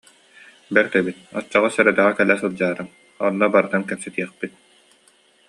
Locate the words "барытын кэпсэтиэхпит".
3.53-4.53